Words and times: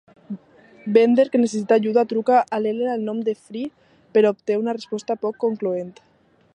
Bender, 0.95 1.25
que 1.31 1.41
necessita 1.43 1.75
ajuda, 1.75 2.09
truca 2.13 2.35
a 2.55 2.61
Leela 2.63 2.95
en 2.97 3.05
nom 3.11 3.21
de 3.29 3.37
Fry, 3.43 3.63
però 4.15 4.33
obté 4.37 4.59
una 4.65 4.77
resposta 4.81 5.19
poc 5.27 5.41
concloent. 5.47 5.95